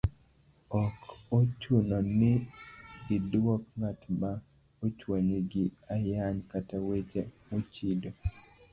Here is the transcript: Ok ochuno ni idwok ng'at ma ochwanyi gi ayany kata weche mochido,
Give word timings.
Ok 0.81 0.97
ochuno 1.37 1.97
ni 2.19 2.31
idwok 3.15 3.61
ng'at 3.79 3.99
ma 4.19 4.31
ochwanyi 4.85 5.37
gi 5.51 5.63
ayany 5.95 6.37
kata 6.51 6.75
weche 6.87 7.21
mochido, 7.47 8.09